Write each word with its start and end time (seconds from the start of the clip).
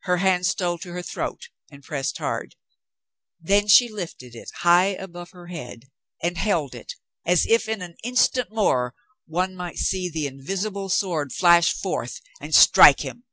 Her 0.00 0.18
hand 0.18 0.44
stole 0.44 0.76
to 0.80 0.92
her 0.92 1.00
throat 1.00 1.48
and 1.70 1.82
pressed 1.82 2.18
hard. 2.18 2.54
Then 3.40 3.66
she 3.66 3.88
lifted 3.88 4.34
it 4.34 4.50
high 4.56 4.88
above 4.88 5.30
her 5.30 5.46
head 5.46 5.90
and 6.22 6.36
held 6.36 6.74
it, 6.74 6.96
as 7.24 7.46
if 7.46 7.66
in 7.66 7.80
an 7.80 7.96
instant 8.02 8.52
more 8.52 8.94
one 9.24 9.56
might 9.56 9.78
see 9.78 10.10
the 10.10 10.26
invisible 10.26 10.90
sword 10.90 11.32
flash 11.32 11.72
forth 11.72 12.20
and 12.42 12.54
strike 12.54 13.00
him. 13.00 13.24